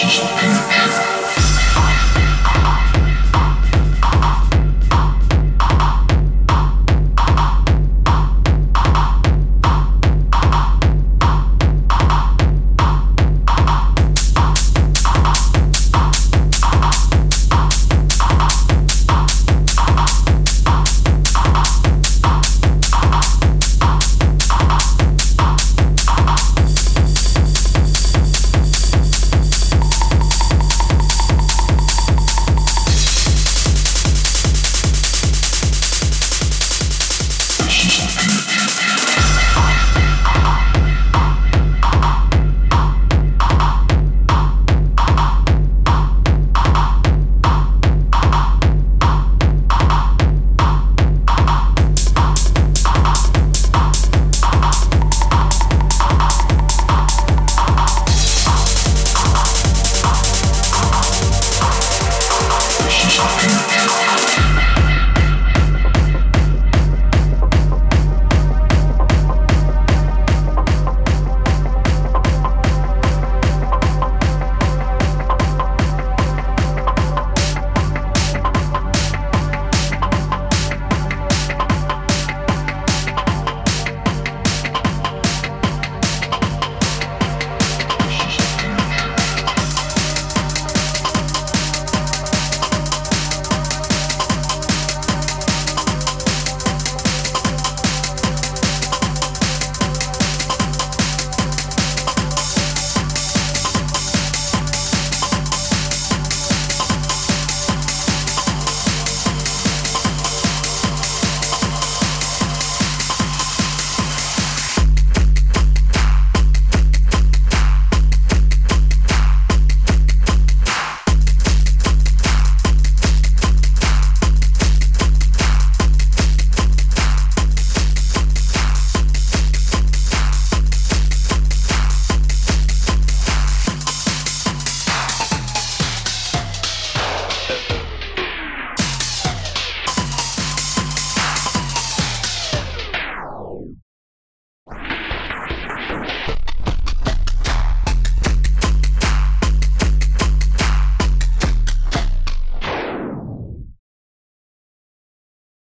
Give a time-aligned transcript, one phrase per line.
[0.00, 0.59] 是什？